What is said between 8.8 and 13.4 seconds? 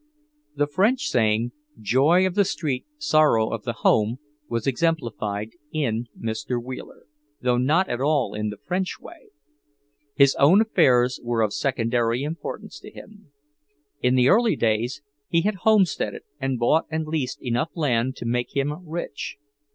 way. His own affairs were of secondary importance to him.